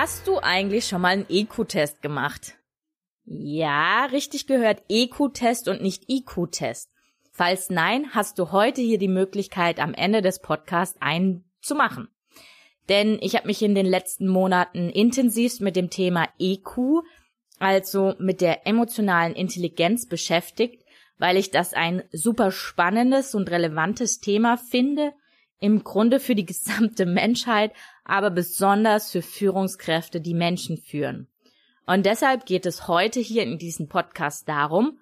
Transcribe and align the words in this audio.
Hast 0.00 0.28
du 0.28 0.38
eigentlich 0.38 0.86
schon 0.86 1.00
mal 1.00 1.08
einen 1.08 1.26
EQ-Test 1.28 2.02
gemacht? 2.02 2.54
Ja, 3.24 4.04
richtig 4.04 4.46
gehört 4.46 4.84
EQ-Test 4.88 5.66
und 5.66 5.82
nicht 5.82 6.04
IQ-Test. 6.08 6.92
Falls 7.32 7.68
nein, 7.68 8.06
hast 8.12 8.38
du 8.38 8.52
heute 8.52 8.80
hier 8.80 8.98
die 8.98 9.08
Möglichkeit, 9.08 9.80
am 9.80 9.94
Ende 9.94 10.22
des 10.22 10.40
Podcasts 10.40 11.02
einen 11.02 11.50
zu 11.60 11.74
machen. 11.74 12.06
Denn 12.88 13.18
ich 13.20 13.34
habe 13.34 13.48
mich 13.48 13.60
in 13.60 13.74
den 13.74 13.86
letzten 13.86 14.28
Monaten 14.28 14.88
intensivst 14.88 15.60
mit 15.60 15.74
dem 15.74 15.90
Thema 15.90 16.28
EQ, 16.38 17.02
also 17.58 18.14
mit 18.20 18.40
der 18.40 18.68
emotionalen 18.68 19.34
Intelligenz 19.34 20.06
beschäftigt, 20.06 20.84
weil 21.18 21.36
ich 21.36 21.50
das 21.50 21.74
ein 21.74 22.04
super 22.12 22.52
spannendes 22.52 23.34
und 23.34 23.50
relevantes 23.50 24.20
Thema 24.20 24.58
finde, 24.58 25.12
im 25.60 25.82
Grunde 25.82 26.20
für 26.20 26.34
die 26.34 26.46
gesamte 26.46 27.04
Menschheit, 27.04 27.72
aber 28.08 28.30
besonders 28.30 29.12
für 29.12 29.22
Führungskräfte, 29.22 30.20
die 30.20 30.34
Menschen 30.34 30.78
führen. 30.78 31.28
Und 31.86 32.06
deshalb 32.06 32.46
geht 32.46 32.66
es 32.66 32.88
heute 32.88 33.20
hier 33.20 33.44
in 33.44 33.58
diesem 33.58 33.88
Podcast 33.88 34.48
darum, 34.48 34.98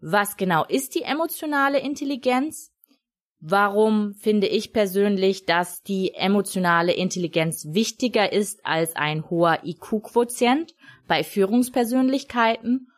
was 0.00 0.36
genau 0.36 0.64
ist 0.64 0.94
die 0.94 1.02
emotionale 1.02 1.80
Intelligenz? 1.80 2.72
Warum 3.40 4.14
finde 4.14 4.46
ich 4.46 4.72
persönlich, 4.72 5.46
dass 5.46 5.82
die 5.82 6.14
emotionale 6.14 6.92
Intelligenz 6.92 7.66
wichtiger 7.70 8.32
ist 8.32 8.64
als 8.64 8.96
ein 8.96 9.28
hoher 9.28 9.60
IQ-Quotient 9.64 10.74
bei 11.06 11.24
Führungspersönlichkeiten? 11.24 12.88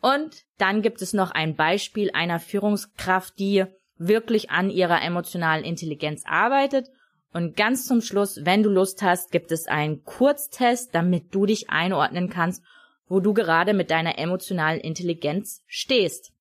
Und 0.00 0.44
dann 0.56 0.82
gibt 0.82 1.02
es 1.02 1.12
noch 1.12 1.32
ein 1.32 1.56
Beispiel 1.56 2.10
einer 2.12 2.40
Führungskraft, 2.40 3.38
die 3.38 3.64
wirklich 3.98 4.50
an 4.50 4.70
ihrer 4.70 5.02
emotionalen 5.02 5.64
Intelligenz 5.64 6.22
arbeitet 6.26 6.88
und 7.32 7.56
ganz 7.56 7.86
zum 7.86 8.00
Schluss, 8.00 8.40
wenn 8.44 8.62
du 8.62 8.70
Lust 8.70 9.02
hast, 9.02 9.30
gibt 9.30 9.52
es 9.52 9.66
einen 9.66 10.04
Kurztest, 10.04 10.94
damit 10.94 11.34
du 11.34 11.46
dich 11.46 11.70
einordnen 11.70 12.28
kannst, 12.28 12.62
wo 13.06 13.20
du 13.20 13.34
gerade 13.34 13.72
mit 13.72 13.90
deiner 13.90 14.18
emotionalen 14.18 14.80
Intelligenz 14.80 15.62
stehst. 15.66 16.32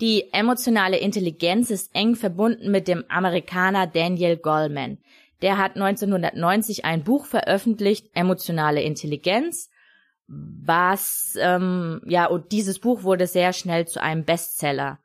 Die 0.00 0.32
emotionale 0.32 0.98
Intelligenz 0.98 1.70
ist 1.70 1.94
eng 1.94 2.14
verbunden 2.14 2.70
mit 2.70 2.86
dem 2.86 3.04
Amerikaner 3.08 3.86
Daniel 3.86 4.36
Goleman. 4.36 4.98
Der 5.42 5.58
hat 5.58 5.74
1990 5.76 6.84
ein 6.84 7.04
Buch 7.04 7.26
veröffentlicht, 7.26 8.10
Emotionale 8.14 8.82
Intelligenz, 8.82 9.70
was 10.26 11.36
ähm, 11.40 12.00
ja 12.04 12.26
und 12.26 12.52
dieses 12.52 12.80
Buch 12.80 13.02
wurde 13.02 13.26
sehr 13.26 13.52
schnell 13.52 13.86
zu 13.86 14.00
einem 14.00 14.24
Bestseller. 14.24 14.98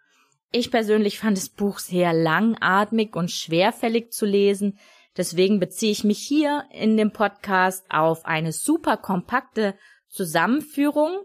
Ich 0.56 0.70
persönlich 0.70 1.18
fand 1.18 1.36
das 1.36 1.50
Buch 1.50 1.80
sehr 1.80 2.14
langatmig 2.14 3.16
und 3.16 3.32
schwerfällig 3.32 4.14
zu 4.14 4.28
lesen. 4.28 4.78
Deswegen 5.18 5.60
beziehe 5.60 5.92
ich 5.92 6.04
mich 6.04 6.20
hier 6.20 6.66
in 6.70 6.96
dem 6.96 7.12
Podcast 7.12 7.84
auf 7.90 8.26
eine 8.26 8.52
super 8.52 8.98
kompakte 8.98 9.74
Zusammenführung 10.10 11.24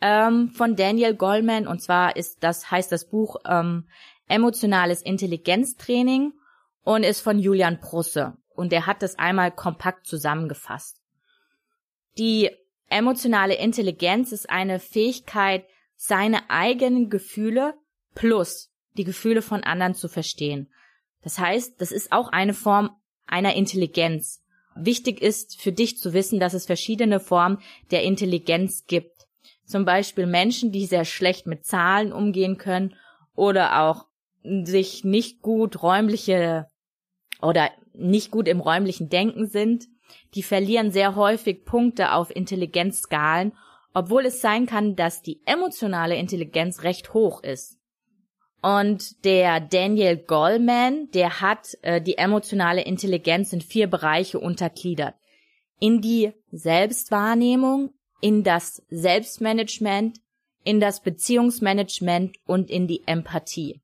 ähm, 0.00 0.50
von 0.50 0.76
Daniel 0.76 1.16
Goldman. 1.16 1.66
Und 1.66 1.82
zwar 1.82 2.14
ist 2.14 2.44
das 2.44 2.70
heißt 2.70 2.92
das 2.92 3.08
Buch 3.08 3.38
ähm, 3.44 3.88
Emotionales 4.28 5.02
Intelligenztraining 5.02 6.34
und 6.84 7.02
ist 7.02 7.20
von 7.20 7.40
Julian 7.40 7.80
Prusse. 7.80 8.36
Und 8.54 8.72
er 8.72 8.86
hat 8.86 9.02
das 9.02 9.18
einmal 9.18 9.50
kompakt 9.50 10.06
zusammengefasst. 10.06 11.00
Die 12.16 12.48
emotionale 12.88 13.56
Intelligenz 13.56 14.30
ist 14.30 14.48
eine 14.48 14.78
Fähigkeit, 14.78 15.64
seine 15.96 16.48
eigenen 16.48 17.10
Gefühle 17.10 17.74
plus 18.14 18.70
die 18.96 19.04
Gefühle 19.04 19.42
von 19.42 19.62
anderen 19.62 19.94
zu 19.94 20.08
verstehen. 20.08 20.68
Das 21.22 21.38
heißt, 21.38 21.80
das 21.80 21.92
ist 21.92 22.12
auch 22.12 22.28
eine 22.28 22.54
Form 22.54 22.90
einer 23.26 23.54
Intelligenz. 23.54 24.42
Wichtig 24.74 25.20
ist 25.20 25.60
für 25.60 25.72
dich 25.72 25.98
zu 25.98 26.12
wissen, 26.12 26.40
dass 26.40 26.54
es 26.54 26.66
verschiedene 26.66 27.20
Formen 27.20 27.58
der 27.90 28.02
Intelligenz 28.04 28.86
gibt. 28.86 29.26
Zum 29.64 29.84
Beispiel 29.84 30.26
Menschen, 30.26 30.72
die 30.72 30.86
sehr 30.86 31.04
schlecht 31.04 31.46
mit 31.46 31.64
Zahlen 31.64 32.12
umgehen 32.12 32.58
können 32.58 32.94
oder 33.34 33.82
auch 33.82 34.06
sich 34.42 35.04
nicht 35.04 35.42
gut 35.42 35.82
räumliche 35.82 36.66
oder 37.42 37.70
nicht 37.92 38.30
gut 38.30 38.48
im 38.48 38.60
räumlichen 38.60 39.08
Denken 39.08 39.46
sind. 39.46 39.86
Die 40.34 40.42
verlieren 40.42 40.90
sehr 40.90 41.16
häufig 41.16 41.64
Punkte 41.64 42.12
auf 42.12 42.34
Intelligenzskalen, 42.34 43.52
obwohl 43.92 44.26
es 44.26 44.40
sein 44.40 44.66
kann, 44.66 44.96
dass 44.96 45.22
die 45.22 45.42
emotionale 45.44 46.16
Intelligenz 46.16 46.82
recht 46.82 47.12
hoch 47.12 47.42
ist. 47.42 47.77
Und 48.60 49.24
der 49.24 49.60
Daniel 49.60 50.16
Goleman, 50.16 51.10
der 51.12 51.40
hat 51.40 51.78
äh, 51.82 52.00
die 52.00 52.18
emotionale 52.18 52.82
Intelligenz 52.82 53.52
in 53.52 53.60
vier 53.60 53.86
Bereiche 53.86 54.40
untergliedert. 54.40 55.14
In 55.78 56.00
die 56.00 56.32
Selbstwahrnehmung, 56.50 57.94
in 58.20 58.42
das 58.42 58.82
Selbstmanagement, 58.88 60.18
in 60.64 60.80
das 60.80 61.02
Beziehungsmanagement 61.02 62.36
und 62.46 62.68
in 62.68 62.88
die 62.88 63.06
Empathie. 63.06 63.80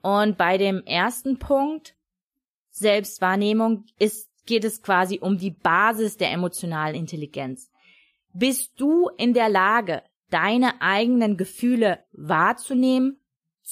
Und 0.00 0.38
bei 0.38 0.58
dem 0.58 0.84
ersten 0.84 1.38
Punkt, 1.38 1.96
Selbstwahrnehmung, 2.70 3.84
ist, 3.98 4.30
geht 4.46 4.64
es 4.64 4.82
quasi 4.82 5.18
um 5.20 5.38
die 5.38 5.50
Basis 5.50 6.16
der 6.16 6.30
emotionalen 6.30 6.94
Intelligenz. 6.94 7.70
Bist 8.32 8.80
du 8.80 9.08
in 9.18 9.34
der 9.34 9.48
Lage, 9.48 10.02
deine 10.30 10.80
eigenen 10.80 11.36
Gefühle 11.36 12.04
wahrzunehmen 12.12 13.21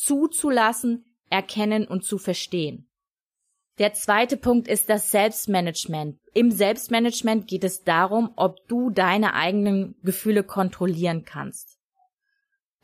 zuzulassen, 0.03 1.05
erkennen 1.29 1.87
und 1.87 2.05
zu 2.05 2.19
verstehen. 2.19 2.89
Der 3.79 3.95
zweite 3.95 4.37
Punkt 4.37 4.69
ist 4.69 4.91
das 4.91 5.11
Selbstmanagement. 5.11 6.19
Im 6.35 6.51
Selbstmanagement 6.51 7.47
geht 7.47 7.65
es 7.65 7.83
darum, 7.83 8.33
ob 8.37 8.57
du 8.69 8.91
deine 8.91 9.35
eigenen 9.35 9.95
Gefühle 10.03 10.43
kontrollieren 10.43 11.25
kannst. 11.25 11.79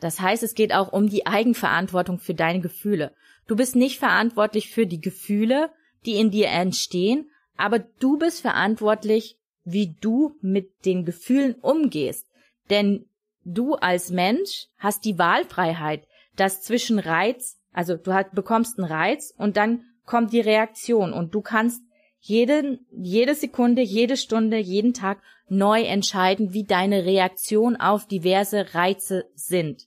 Das 0.00 0.21
heißt, 0.21 0.43
es 0.43 0.54
geht 0.54 0.72
auch 0.72 0.93
um 0.93 1.09
die 1.09 1.27
Eigenverantwortung 1.27 2.19
für 2.19 2.34
deine 2.34 2.60
Gefühle. 2.60 3.15
Du 3.47 3.56
bist 3.56 3.77
nicht 3.77 3.98
verantwortlich 3.98 4.71
für 4.71 4.87
die 4.87 5.00
Gefühle, 5.00 5.71
die 6.04 6.16
in 6.16 6.31
dir 6.31 6.48
entstehen, 6.48 7.31
aber 7.56 7.78
du 7.78 8.19
bist 8.19 8.41
verantwortlich, 8.41 9.38
wie 9.65 9.97
du 10.00 10.37
mit 10.41 10.84
den 10.84 11.04
Gefühlen 11.04 11.54
umgehst. 11.56 12.27
Denn 12.71 13.06
du 13.44 13.75
als 13.75 14.10
Mensch 14.10 14.69
hast 14.78 15.04
die 15.04 15.19
Wahlfreiheit 15.19 16.06
dass 16.36 16.62
zwischen 16.62 16.98
Reiz, 16.98 17.58
also 17.72 17.97
du 17.97 18.12
halt 18.12 18.32
bekommst 18.32 18.78
einen 18.78 18.91
Reiz 18.91 19.34
und 19.36 19.56
dann 19.56 19.84
kommt 20.04 20.32
die 20.32 20.41
Reaktion 20.41 21.12
und 21.12 21.34
du 21.34 21.41
kannst 21.41 21.82
jede, 22.20 22.78
jede 22.91 23.34
Sekunde, 23.34 23.82
jede 23.82 24.16
Stunde, 24.16 24.58
jeden 24.58 24.94
Tag 24.94 25.22
neu 25.48 25.82
entscheiden, 25.82 26.52
wie 26.52 26.64
deine 26.64 27.04
Reaktion 27.04 27.76
auf 27.76 28.06
diverse 28.06 28.74
Reize 28.74 29.24
sind. 29.34 29.86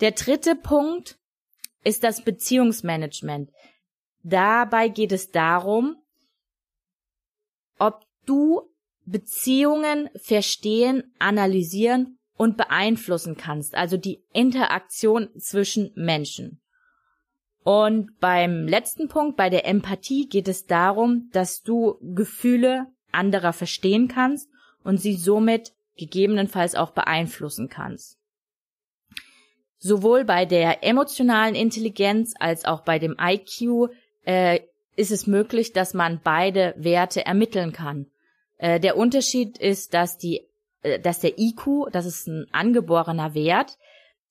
Der 0.00 0.12
dritte 0.12 0.56
Punkt 0.56 1.18
ist 1.84 2.04
das 2.04 2.22
Beziehungsmanagement. 2.22 3.50
Dabei 4.22 4.88
geht 4.88 5.12
es 5.12 5.30
darum, 5.30 5.96
ob 7.78 8.04
du 8.26 8.70
Beziehungen 9.06 10.08
verstehen, 10.16 11.14
analysieren 11.18 12.18
und 12.36 12.56
beeinflussen 12.56 13.36
kannst, 13.36 13.74
also 13.74 13.96
die 13.96 14.22
Interaktion 14.32 15.28
zwischen 15.38 15.92
Menschen. 15.94 16.60
Und 17.62 18.18
beim 18.20 18.68
letzten 18.68 19.08
Punkt, 19.08 19.36
bei 19.36 19.48
der 19.48 19.66
Empathie, 19.66 20.28
geht 20.28 20.48
es 20.48 20.66
darum, 20.66 21.30
dass 21.32 21.62
du 21.62 21.98
Gefühle 22.02 22.86
anderer 23.10 23.52
verstehen 23.52 24.08
kannst 24.08 24.50
und 24.82 24.98
sie 24.98 25.14
somit 25.14 25.72
gegebenenfalls 25.96 26.74
auch 26.74 26.90
beeinflussen 26.90 27.68
kannst. 27.68 28.18
Sowohl 29.78 30.24
bei 30.24 30.44
der 30.44 30.82
emotionalen 30.84 31.54
Intelligenz 31.54 32.34
als 32.38 32.64
auch 32.64 32.82
bei 32.82 32.98
dem 32.98 33.16
IQ 33.20 33.90
äh, 34.24 34.60
ist 34.96 35.10
es 35.10 35.26
möglich, 35.26 35.72
dass 35.72 35.94
man 35.94 36.20
beide 36.22 36.74
Werte 36.76 37.24
ermitteln 37.24 37.72
kann. 37.72 38.06
Äh, 38.58 38.80
der 38.80 38.96
Unterschied 38.96 39.58
ist, 39.58 39.94
dass 39.94 40.18
die 40.18 40.46
dass 41.02 41.20
der 41.20 41.38
IQ, 41.38 41.90
das 41.92 42.06
ist 42.06 42.26
ein 42.28 42.46
angeborener 42.52 43.34
Wert, 43.34 43.78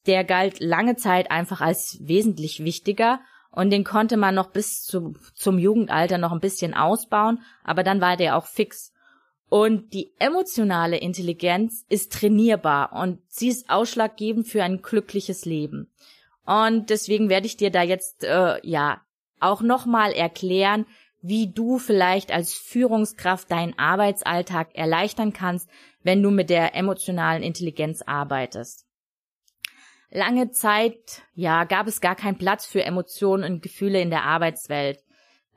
der 0.06 0.24
galt 0.24 0.60
lange 0.60 0.96
Zeit 0.96 1.32
einfach 1.32 1.62
als 1.62 1.98
wesentlich 2.02 2.64
wichtiger 2.64 3.20
und 3.52 3.70
den 3.70 3.84
konnte 3.84 4.18
man 4.18 4.36
noch 4.36 4.52
bis 4.52 4.84
zu, 4.84 5.14
zum 5.36 5.60
Jugendalter 5.60 6.18
noch 6.18 6.32
ein 6.32 6.40
bisschen 6.40 6.74
ausbauen, 6.74 7.40
aber 7.64 7.84
dann 7.84 8.02
war 8.02 8.18
der 8.18 8.36
auch 8.36 8.48
fix. 8.48 8.92
Und 9.48 9.94
die 9.94 10.12
emotionale 10.18 10.98
Intelligenz 10.98 11.86
ist 11.88 12.12
trainierbar 12.12 12.94
und 12.94 13.20
sie 13.28 13.50
ist 13.50 13.70
ausschlaggebend 13.70 14.48
für 14.48 14.64
ein 14.64 14.82
glückliches 14.82 15.46
Leben. 15.46 15.92
Und 16.46 16.90
deswegen 16.90 17.30
werde 17.30 17.46
ich 17.46 17.56
dir 17.56 17.70
da 17.70 17.84
jetzt 17.84 18.24
äh, 18.24 18.60
ja 18.68 19.02
auch 19.40 19.62
nochmal 19.62 20.14
erklären, 20.14 20.88
wie 21.24 21.52
du 21.52 21.80
vielleicht 21.80 22.32
als 22.32 22.54
Führungskraft 22.54 23.50
deinen 23.50 23.80
Arbeitsalltag 23.80 24.76
erleichtern 24.76 25.32
kannst, 25.32 25.70
wenn 26.04 26.22
du 26.22 26.30
mit 26.30 26.50
der 26.50 26.76
emotionalen 26.76 27.42
Intelligenz 27.42 28.02
arbeitest. 28.02 28.86
Lange 30.12 30.52
Zeit, 30.52 31.24
ja, 31.34 31.64
gab 31.64 31.88
es 31.88 32.02
gar 32.02 32.16
keinen 32.16 32.38
Platz 32.38 32.66
für 32.66 32.84
Emotionen 32.84 33.52
und 33.52 33.62
Gefühle 33.62 34.02
in 34.02 34.10
der 34.10 34.24
Arbeitswelt. 34.24 35.00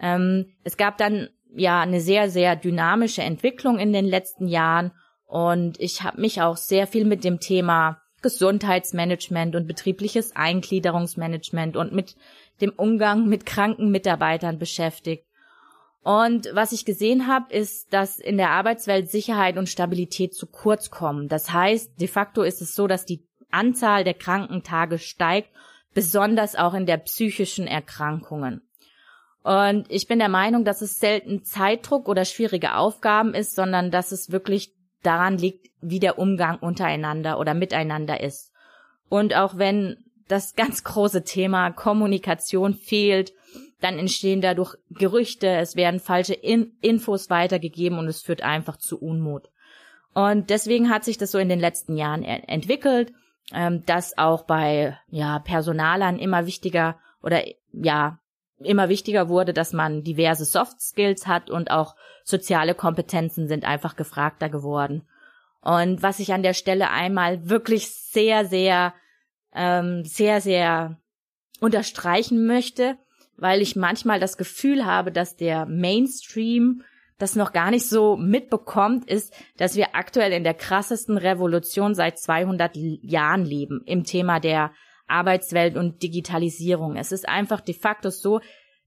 Ähm, 0.00 0.54
es 0.62 0.76
gab 0.76 0.98
dann 0.98 1.28
ja 1.54 1.80
eine 1.80 2.00
sehr, 2.00 2.30
sehr 2.30 2.54
dynamische 2.54 3.22
Entwicklung 3.22 3.78
in 3.78 3.92
den 3.92 4.06
letzten 4.06 4.46
Jahren 4.46 4.92
und 5.26 5.80
ich 5.80 6.02
habe 6.02 6.20
mich 6.20 6.40
auch 6.40 6.56
sehr 6.56 6.86
viel 6.86 7.04
mit 7.04 7.24
dem 7.24 7.40
Thema 7.40 8.00
Gesundheitsmanagement 8.22 9.56
und 9.56 9.66
betriebliches 9.66 10.34
Eingliederungsmanagement 10.36 11.76
und 11.76 11.92
mit 11.92 12.16
dem 12.60 12.70
Umgang 12.70 13.26
mit 13.26 13.46
kranken 13.46 13.90
Mitarbeitern 13.90 14.58
beschäftigt. 14.58 15.25
Und 16.06 16.50
was 16.52 16.70
ich 16.70 16.84
gesehen 16.84 17.26
habe, 17.26 17.52
ist, 17.52 17.92
dass 17.92 18.20
in 18.20 18.36
der 18.36 18.50
Arbeitswelt 18.50 19.10
Sicherheit 19.10 19.56
und 19.56 19.68
Stabilität 19.68 20.36
zu 20.36 20.46
kurz 20.46 20.92
kommen. 20.92 21.26
Das 21.26 21.52
heißt, 21.52 22.00
de 22.00 22.06
facto 22.06 22.44
ist 22.44 22.62
es 22.62 22.76
so, 22.76 22.86
dass 22.86 23.06
die 23.06 23.26
Anzahl 23.50 24.04
der 24.04 24.14
Krankentage 24.14 25.00
steigt, 25.00 25.48
besonders 25.94 26.54
auch 26.54 26.74
in 26.74 26.86
der 26.86 26.98
psychischen 26.98 27.66
Erkrankungen. 27.66 28.62
Und 29.42 29.90
ich 29.90 30.06
bin 30.06 30.20
der 30.20 30.28
Meinung, 30.28 30.64
dass 30.64 30.80
es 30.80 31.00
selten 31.00 31.42
Zeitdruck 31.42 32.08
oder 32.08 32.24
schwierige 32.24 32.76
Aufgaben 32.76 33.34
ist, 33.34 33.56
sondern 33.56 33.90
dass 33.90 34.12
es 34.12 34.30
wirklich 34.30 34.76
daran 35.02 35.38
liegt, 35.38 35.70
wie 35.80 35.98
der 35.98 36.20
Umgang 36.20 36.60
untereinander 36.60 37.40
oder 37.40 37.52
miteinander 37.52 38.20
ist. 38.20 38.52
Und 39.08 39.34
auch 39.34 39.58
wenn 39.58 40.04
das 40.28 40.54
ganz 40.56 40.84
große 40.84 41.24
Thema 41.24 41.72
Kommunikation 41.72 42.74
fehlt 42.74 43.32
dann 43.80 43.98
entstehen 43.98 44.40
dadurch 44.40 44.76
Gerüchte, 44.90 45.48
es 45.48 45.76
werden 45.76 46.00
falsche 46.00 46.34
In 46.34 46.72
Infos 46.80 47.30
weitergegeben 47.30 47.98
und 47.98 48.08
es 48.08 48.22
führt 48.22 48.42
einfach 48.42 48.76
zu 48.76 48.98
Unmut. 48.98 49.50
Und 50.14 50.48
deswegen 50.48 50.88
hat 50.88 51.04
sich 51.04 51.18
das 51.18 51.30
so 51.30 51.38
in 51.38 51.48
den 51.48 51.60
letzten 51.60 51.96
Jahren 51.96 52.22
entwickelt, 52.22 53.12
ähm, 53.52 53.84
dass 53.84 54.16
auch 54.16 54.44
bei 54.44 54.98
ja, 55.08 55.38
Personalern 55.40 56.18
immer 56.18 56.46
wichtiger 56.46 56.98
oder 57.22 57.42
ja 57.72 58.18
immer 58.58 58.88
wichtiger 58.88 59.28
wurde, 59.28 59.52
dass 59.52 59.72
man 59.72 60.02
diverse 60.02 60.46
Soft 60.46 60.80
Skills 60.80 61.26
hat 61.26 61.50
und 61.50 61.70
auch 61.70 61.94
soziale 62.24 62.74
Kompetenzen 62.74 63.48
sind 63.48 63.64
einfach 63.64 63.96
gefragter 63.96 64.48
geworden. 64.48 65.06
Und 65.60 66.02
was 66.02 66.20
ich 66.20 66.32
an 66.32 66.42
der 66.42 66.54
Stelle 66.54 66.90
einmal 66.90 67.48
wirklich 67.48 67.90
sehr, 67.90 68.46
sehr, 68.46 68.94
ähm, 69.52 70.04
sehr, 70.04 70.40
sehr 70.40 70.98
unterstreichen 71.60 72.46
möchte, 72.46 72.96
weil 73.36 73.62
ich 73.62 73.76
manchmal 73.76 74.20
das 74.20 74.36
Gefühl 74.36 74.84
habe, 74.84 75.12
dass 75.12 75.36
der 75.36 75.66
Mainstream 75.66 76.82
das 77.18 77.34
noch 77.34 77.52
gar 77.52 77.70
nicht 77.70 77.88
so 77.88 78.16
mitbekommt, 78.16 79.08
ist, 79.08 79.32
dass 79.56 79.74
wir 79.74 79.94
aktuell 79.94 80.32
in 80.32 80.44
der 80.44 80.54
krassesten 80.54 81.16
Revolution 81.16 81.94
seit 81.94 82.18
200 82.18 82.72
Jahren 82.74 83.44
leben 83.44 83.82
im 83.86 84.04
Thema 84.04 84.38
der 84.38 84.72
Arbeitswelt 85.06 85.76
und 85.76 86.02
Digitalisierung. 86.02 86.96
Es 86.96 87.12
ist 87.12 87.28
einfach 87.28 87.60
de 87.60 87.74
facto 87.74 88.10
so, 88.10 88.40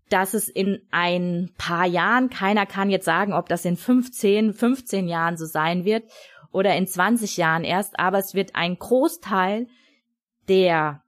dass 0.10 0.34
es 0.34 0.50
in 0.50 0.82
ein 0.92 1.52
paar 1.58 1.86
Jahren, 1.86 2.30
keiner 2.30 2.66
kann 2.66 2.90
jetzt 2.90 3.06
sagen, 3.06 3.34
ob 3.34 3.48
das 3.48 3.66
in 3.66 3.78
15, 3.78 4.54
15 4.54 5.08
Jahren 5.08 5.38
so 5.38 5.46
sein 5.46 5.86
wird 5.86 6.04
oder 6.52 6.76
in 6.76 6.88
20 6.88 7.38
Jahren 7.38 7.64
erst, 7.64 8.00
aber 8.00 8.18
es 8.18 8.34
wird 8.34 8.56
ein 8.56 8.78
Großteil 8.78 9.68
der 10.48 11.04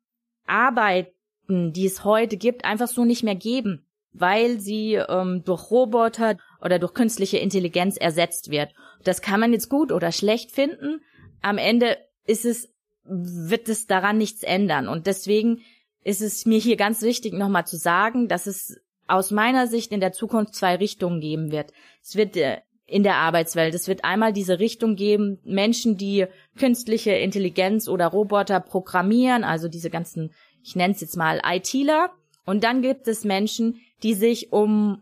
Arbeit 0.46 1.14
Produkten, 1.52 1.74
die 1.74 1.86
es 1.86 2.04
heute 2.04 2.38
gibt, 2.38 2.66
einfach 2.66 2.88
so 2.88 3.06
nicht 3.06 3.24
mehr 3.24 3.36
geben, 3.36 3.86
weil 4.14 4.60
sie 4.60 4.94
ähm, 4.94 5.44
durch 5.46 5.70
Roboter 5.70 6.38
oder 6.62 6.80
durch 6.80 6.94
künstliche 6.94 7.38
Intelligenz 7.38 7.98
ersetzt 7.98 8.50
wird. 8.50 8.74
Das 9.04 9.22
kann 9.22 9.40
man 9.40 9.54
jetzt 9.54 9.70
gut 9.70 9.92
oder 9.92 10.12
schlecht 10.12 10.52
finden. 10.52 11.02
Am 11.42 11.58
Ende 11.58 11.98
ist 12.26 12.46
es, 12.46 12.70
wird 13.04 13.68
es 13.68 13.88
daran 13.88 14.18
nichts 14.18 14.44
ändern. 14.44 14.88
Und 14.88 15.08
deswegen 15.08 15.60
ist 16.04 16.22
es 16.22 16.46
mir 16.46 16.60
hier 16.60 16.78
ganz 16.78 17.02
wichtig, 17.02 17.34
nochmal 17.34 17.68
zu 17.68 17.78
sagen, 17.78 18.28
dass 18.28 18.48
es 18.48 18.80
aus 19.08 19.32
meiner 19.32 19.68
Sicht 19.68 19.92
in 19.92 20.00
der 20.00 20.14
Zukunft 20.14 20.56
zwei 20.56 20.76
Richtungen 20.76 21.20
geben 21.20 21.52
wird. 21.52 21.74
Es 22.02 22.16
wird 22.16 22.38
äh, 22.38 22.62
in 22.86 23.04
der 23.04 23.16
Arbeitswelt. 23.16 23.74
Es 23.74 23.88
wird 23.88 24.04
einmal 24.04 24.34
diese 24.34 24.60
Richtung 24.60 24.96
geben, 24.96 25.40
Menschen, 25.44 25.98
die 25.98 26.28
künstliche 26.58 27.12
Intelligenz 27.12 27.88
oder 27.88 28.08
Roboter 28.08 28.60
programmieren, 28.60 29.44
also 29.44 29.68
diese 29.68 29.90
ganzen 29.90 30.32
ich 30.64 30.76
nenne 30.76 30.94
es 30.94 31.02
jetzt 31.02 31.18
mal 31.18 31.42
ITler. 31.44 32.12
Und 32.46 32.64
dann 32.64 32.82
gibt 32.82 33.08
es 33.08 33.24
Menschen, 33.24 33.82
die 34.04 34.14
sich 34.14 34.52
um, 34.52 35.02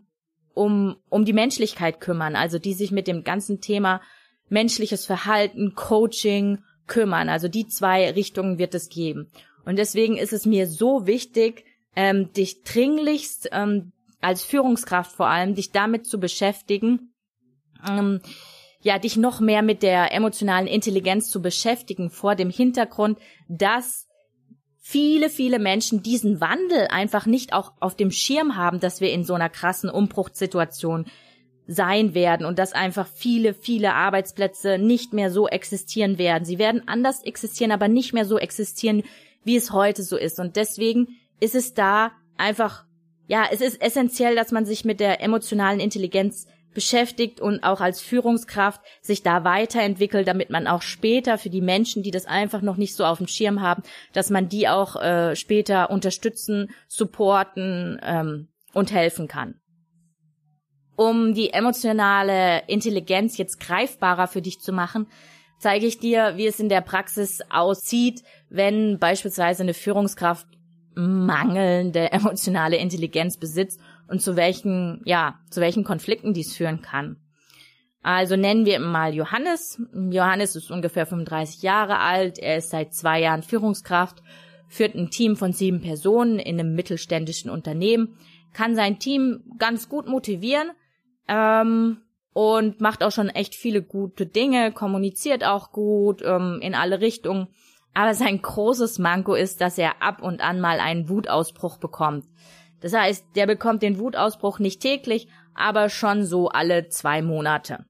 um, 0.54 0.96
um 1.08 1.24
die 1.24 1.32
Menschlichkeit 1.32 2.00
kümmern, 2.00 2.36
also 2.36 2.58
die 2.58 2.74
sich 2.74 2.90
mit 2.90 3.06
dem 3.06 3.24
ganzen 3.24 3.60
Thema 3.60 4.00
menschliches 4.48 5.06
Verhalten, 5.06 5.74
Coaching 5.74 6.58
kümmern. 6.86 7.28
Also 7.28 7.48
die 7.48 7.66
zwei 7.66 8.10
Richtungen 8.10 8.58
wird 8.58 8.74
es 8.74 8.88
geben. 8.88 9.30
Und 9.64 9.76
deswegen 9.76 10.16
ist 10.16 10.32
es 10.32 10.46
mir 10.46 10.66
so 10.66 11.06
wichtig, 11.06 11.64
ähm, 11.96 12.32
dich 12.32 12.62
dringlichst 12.62 13.48
ähm, 13.52 13.92
als 14.20 14.42
Führungskraft 14.42 15.12
vor 15.12 15.28
allem, 15.28 15.54
dich 15.54 15.72
damit 15.72 16.06
zu 16.06 16.20
beschäftigen, 16.20 17.14
ähm, 17.88 18.20
ja, 18.82 18.98
dich 18.98 19.16
noch 19.16 19.40
mehr 19.40 19.62
mit 19.62 19.82
der 19.82 20.12
emotionalen 20.12 20.66
Intelligenz 20.66 21.30
zu 21.30 21.42
beschäftigen 21.42 22.10
vor 22.10 22.34
dem 22.34 22.50
Hintergrund, 22.50 23.18
dass 23.48 24.06
viele, 24.90 25.30
viele 25.30 25.60
Menschen 25.60 26.02
diesen 26.02 26.40
Wandel 26.40 26.88
einfach 26.88 27.24
nicht 27.24 27.52
auch 27.52 27.74
auf 27.78 27.94
dem 27.94 28.10
Schirm 28.10 28.56
haben, 28.56 28.80
dass 28.80 29.00
wir 29.00 29.12
in 29.12 29.22
so 29.22 29.34
einer 29.34 29.48
krassen 29.48 29.88
Umbruchssituation 29.88 31.06
sein 31.68 32.12
werden 32.12 32.44
und 32.44 32.58
dass 32.58 32.72
einfach 32.72 33.06
viele, 33.06 33.54
viele 33.54 33.94
Arbeitsplätze 33.94 34.78
nicht 34.78 35.12
mehr 35.12 35.30
so 35.30 35.46
existieren 35.46 36.18
werden. 36.18 36.44
Sie 36.44 36.58
werden 36.58 36.88
anders 36.88 37.22
existieren, 37.22 37.70
aber 37.70 37.86
nicht 37.86 38.12
mehr 38.12 38.24
so 38.24 38.36
existieren, 38.36 39.04
wie 39.44 39.54
es 39.54 39.70
heute 39.70 40.02
so 40.02 40.16
ist. 40.16 40.40
Und 40.40 40.56
deswegen 40.56 41.20
ist 41.38 41.54
es 41.54 41.72
da 41.72 42.10
einfach, 42.36 42.84
ja, 43.28 43.44
es 43.48 43.60
ist 43.60 43.80
essentiell, 43.80 44.34
dass 44.34 44.50
man 44.50 44.66
sich 44.66 44.84
mit 44.84 44.98
der 44.98 45.22
emotionalen 45.22 45.78
Intelligenz 45.78 46.48
beschäftigt 46.74 47.40
und 47.40 47.62
auch 47.62 47.80
als 47.80 48.00
Führungskraft 48.00 48.80
sich 49.00 49.22
da 49.22 49.44
weiterentwickelt, 49.44 50.28
damit 50.28 50.50
man 50.50 50.66
auch 50.66 50.82
später 50.82 51.38
für 51.38 51.50
die 51.50 51.60
Menschen, 51.60 52.02
die 52.02 52.10
das 52.10 52.26
einfach 52.26 52.62
noch 52.62 52.76
nicht 52.76 52.94
so 52.94 53.04
auf 53.04 53.18
dem 53.18 53.26
Schirm 53.26 53.60
haben, 53.60 53.82
dass 54.12 54.30
man 54.30 54.48
die 54.48 54.68
auch 54.68 54.96
äh, 54.96 55.34
später 55.36 55.90
unterstützen, 55.90 56.70
supporten 56.88 58.00
ähm, 58.02 58.48
und 58.72 58.92
helfen 58.92 59.26
kann. 59.26 59.56
Um 60.96 61.34
die 61.34 61.52
emotionale 61.52 62.62
Intelligenz 62.66 63.38
jetzt 63.38 63.58
greifbarer 63.58 64.28
für 64.28 64.42
dich 64.42 64.60
zu 64.60 64.72
machen, 64.72 65.06
zeige 65.58 65.86
ich 65.86 65.98
dir, 65.98 66.36
wie 66.36 66.46
es 66.46 66.60
in 66.60 66.68
der 66.68 66.82
Praxis 66.82 67.40
aussieht, 67.50 68.22
wenn 68.48 68.98
beispielsweise 68.98 69.62
eine 69.62 69.74
Führungskraft 69.74 70.46
mangelnde 70.94 72.12
emotionale 72.12 72.76
Intelligenz 72.76 73.36
besitzt 73.38 73.80
und 74.10 74.20
zu 74.20 74.36
welchen, 74.36 75.00
ja, 75.04 75.38
zu 75.50 75.60
welchen 75.60 75.84
Konflikten 75.84 76.34
dies 76.34 76.54
führen 76.54 76.82
kann. 76.82 77.16
Also 78.02 78.34
nennen 78.34 78.66
wir 78.66 78.80
mal 78.80 79.14
Johannes. 79.14 79.80
Johannes 80.10 80.56
ist 80.56 80.70
ungefähr 80.70 81.06
35 81.06 81.62
Jahre 81.62 81.98
alt. 81.98 82.38
Er 82.38 82.56
ist 82.56 82.70
seit 82.70 82.92
zwei 82.92 83.20
Jahren 83.20 83.42
Führungskraft, 83.42 84.22
führt 84.68 84.94
ein 84.94 85.10
Team 85.10 85.36
von 85.36 85.52
sieben 85.52 85.80
Personen 85.80 86.38
in 86.38 86.58
einem 86.58 86.74
mittelständischen 86.74 87.50
Unternehmen, 87.50 88.16
kann 88.52 88.74
sein 88.74 88.98
Team 88.98 89.44
ganz 89.58 89.88
gut 89.88 90.08
motivieren 90.08 90.70
ähm, 91.28 91.98
und 92.32 92.80
macht 92.80 93.04
auch 93.04 93.12
schon 93.12 93.28
echt 93.28 93.54
viele 93.54 93.82
gute 93.82 94.26
Dinge, 94.26 94.72
kommuniziert 94.72 95.44
auch 95.44 95.70
gut 95.70 96.22
ähm, 96.24 96.58
in 96.62 96.74
alle 96.74 97.00
Richtungen. 97.00 97.48
Aber 97.94 98.14
sein 98.14 98.40
großes 98.40 98.98
Manko 98.98 99.34
ist, 99.34 99.60
dass 99.60 99.78
er 99.78 100.02
ab 100.02 100.22
und 100.22 100.40
an 100.40 100.60
mal 100.60 100.80
einen 100.80 101.08
Wutausbruch 101.08 101.78
bekommt. 101.78 102.24
Das 102.80 102.92
heißt, 102.92 103.24
der 103.36 103.46
bekommt 103.46 103.82
den 103.82 103.98
Wutausbruch 103.98 104.58
nicht 104.58 104.80
täglich, 104.80 105.28
aber 105.54 105.88
schon 105.88 106.24
so 106.24 106.48
alle 106.48 106.88
zwei 106.88 107.22
Monate. 107.22 107.84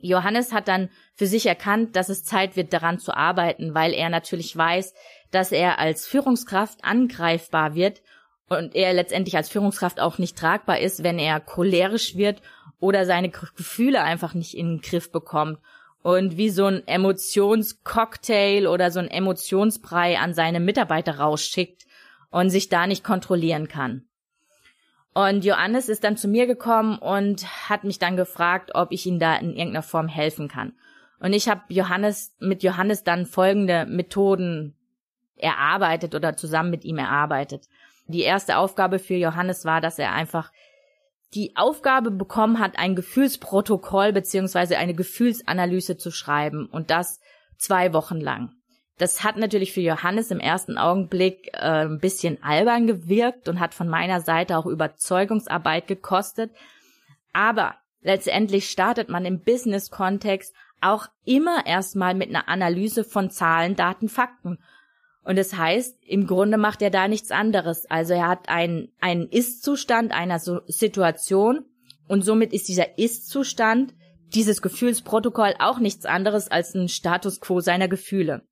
Johannes 0.00 0.52
hat 0.52 0.66
dann 0.66 0.90
für 1.14 1.26
sich 1.26 1.46
erkannt, 1.46 1.94
dass 1.94 2.08
es 2.08 2.24
Zeit 2.24 2.56
wird, 2.56 2.72
daran 2.72 2.98
zu 2.98 3.14
arbeiten, 3.14 3.74
weil 3.74 3.92
er 3.92 4.08
natürlich 4.08 4.56
weiß, 4.56 4.94
dass 5.30 5.52
er 5.52 5.78
als 5.78 6.06
Führungskraft 6.06 6.84
angreifbar 6.84 7.74
wird 7.76 8.02
und 8.48 8.74
er 8.74 8.92
letztendlich 8.92 9.36
als 9.36 9.48
Führungskraft 9.48 10.00
auch 10.00 10.18
nicht 10.18 10.36
tragbar 10.36 10.80
ist, 10.80 11.04
wenn 11.04 11.20
er 11.20 11.38
cholerisch 11.38 12.16
wird 12.16 12.42
oder 12.80 13.06
seine 13.06 13.30
Gefühle 13.30 14.02
einfach 14.02 14.34
nicht 14.34 14.56
in 14.56 14.66
den 14.66 14.80
Griff 14.80 15.12
bekommt 15.12 15.58
und 16.02 16.36
wie 16.36 16.50
so 16.50 16.66
ein 16.66 16.86
Emotionscocktail 16.86 18.66
oder 18.66 18.90
so 18.90 18.98
ein 18.98 19.08
Emotionsbrei 19.08 20.18
an 20.18 20.34
seine 20.34 20.58
Mitarbeiter 20.58 21.20
rausschickt 21.20 21.86
und 22.32 22.50
sich 22.50 22.68
da 22.68 22.88
nicht 22.88 23.04
kontrollieren 23.04 23.68
kann. 23.68 24.04
Und 25.14 25.44
Johannes 25.44 25.88
ist 25.88 26.04
dann 26.04 26.16
zu 26.16 26.26
mir 26.26 26.46
gekommen 26.46 26.98
und 26.98 27.44
hat 27.68 27.84
mich 27.84 27.98
dann 27.98 28.16
gefragt, 28.16 28.70
ob 28.74 28.90
ich 28.90 29.06
ihm 29.06 29.18
da 29.18 29.36
in 29.36 29.50
irgendeiner 29.50 29.82
Form 29.82 30.08
helfen 30.08 30.48
kann. 30.48 30.72
Und 31.20 31.34
ich 31.34 31.48
habe 31.48 31.60
Johannes 31.68 32.34
mit 32.40 32.62
Johannes 32.62 33.04
dann 33.04 33.26
folgende 33.26 33.86
Methoden 33.86 34.74
erarbeitet 35.36 36.14
oder 36.14 36.36
zusammen 36.36 36.70
mit 36.70 36.84
ihm 36.84 36.98
erarbeitet. 36.98 37.68
Die 38.06 38.22
erste 38.22 38.56
Aufgabe 38.56 38.98
für 38.98 39.14
Johannes 39.14 39.64
war, 39.64 39.80
dass 39.80 39.98
er 39.98 40.12
einfach 40.12 40.50
die 41.34 41.56
Aufgabe 41.56 42.10
bekommen 42.10 42.58
hat, 42.58 42.78
ein 42.78 42.96
Gefühlsprotokoll 42.96 44.12
beziehungsweise 44.12 44.78
eine 44.78 44.94
Gefühlsanalyse 44.94 45.96
zu 45.96 46.10
schreiben 46.10 46.66
und 46.66 46.90
das 46.90 47.20
zwei 47.56 47.92
Wochen 47.92 48.20
lang. 48.20 48.54
Das 49.02 49.24
hat 49.24 49.36
natürlich 49.36 49.72
für 49.72 49.80
Johannes 49.80 50.30
im 50.30 50.38
ersten 50.38 50.78
Augenblick 50.78 51.48
äh, 51.54 51.86
ein 51.86 51.98
bisschen 51.98 52.40
albern 52.40 52.86
gewirkt 52.86 53.48
und 53.48 53.58
hat 53.58 53.74
von 53.74 53.88
meiner 53.88 54.20
Seite 54.20 54.56
auch 54.56 54.64
Überzeugungsarbeit 54.64 55.88
gekostet. 55.88 56.52
Aber 57.32 57.74
letztendlich 58.02 58.70
startet 58.70 59.08
man 59.08 59.24
im 59.24 59.40
Business-Kontext 59.40 60.54
auch 60.80 61.08
immer 61.24 61.66
erstmal 61.66 62.14
mit 62.14 62.28
einer 62.28 62.48
Analyse 62.48 63.02
von 63.02 63.28
Zahlen, 63.28 63.74
Daten, 63.74 64.08
Fakten. 64.08 64.60
Und 65.24 65.36
das 65.36 65.56
heißt, 65.56 65.98
im 66.06 66.28
Grunde 66.28 66.56
macht 66.56 66.80
er 66.80 66.90
da 66.90 67.08
nichts 67.08 67.32
anderes. 67.32 67.90
Also 67.90 68.14
er 68.14 68.28
hat 68.28 68.48
einen, 68.48 68.92
einen 69.00 69.26
Ist-Zustand 69.26 70.12
einer 70.12 70.38
so 70.38 70.60
Situation 70.68 71.64
und 72.06 72.22
somit 72.22 72.52
ist 72.52 72.68
dieser 72.68 72.98
Ist-Zustand, 72.98 73.94
dieses 74.28 74.62
Gefühlsprotokoll 74.62 75.54
auch 75.58 75.80
nichts 75.80 76.06
anderes 76.06 76.46
als 76.46 76.72
ein 76.76 76.88
Status 76.88 77.40
quo 77.40 77.58
seiner 77.58 77.88
Gefühle. 77.88 78.46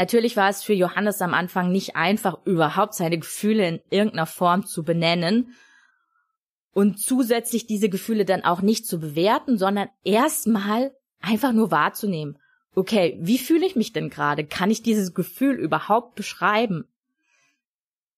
Natürlich 0.00 0.36
war 0.36 0.48
es 0.48 0.64
für 0.64 0.72
Johannes 0.72 1.22
am 1.22 1.34
Anfang 1.34 1.70
nicht 1.70 1.94
einfach, 1.94 2.38
überhaupt 2.44 2.94
seine 2.94 3.18
Gefühle 3.18 3.68
in 3.68 3.80
irgendeiner 3.90 4.26
Form 4.26 4.66
zu 4.66 4.82
benennen 4.82 5.54
und 6.72 6.98
zusätzlich 6.98 7.66
diese 7.66 7.88
Gefühle 7.88 8.24
dann 8.24 8.42
auch 8.42 8.62
nicht 8.62 8.86
zu 8.86 8.98
bewerten, 8.98 9.58
sondern 9.58 9.88
erstmal 10.02 10.92
einfach 11.20 11.52
nur 11.52 11.70
wahrzunehmen 11.70 12.38
okay, 12.74 13.18
wie 13.20 13.38
fühle 13.38 13.66
ich 13.66 13.76
mich 13.76 13.92
denn 13.92 14.10
gerade? 14.10 14.44
Kann 14.44 14.70
ich 14.70 14.82
dieses 14.82 15.14
Gefühl 15.14 15.56
überhaupt 15.56 16.14
beschreiben? 16.14 16.86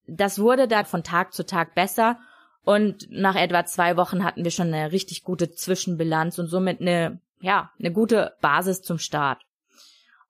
Das 0.07 0.39
wurde 0.39 0.67
dann 0.67 0.85
von 0.85 1.03
Tag 1.03 1.33
zu 1.33 1.45
Tag 1.45 1.75
besser 1.75 2.19
und 2.63 3.07
nach 3.09 3.35
etwa 3.35 3.65
zwei 3.65 3.97
Wochen 3.97 4.23
hatten 4.23 4.43
wir 4.43 4.51
schon 4.51 4.73
eine 4.73 4.91
richtig 4.91 5.23
gute 5.23 5.51
Zwischenbilanz 5.51 6.39
und 6.39 6.47
somit 6.47 6.81
eine, 6.81 7.19
ja, 7.39 7.71
eine 7.79 7.91
gute 7.91 8.33
Basis 8.41 8.81
zum 8.81 8.99
Start. 8.99 9.41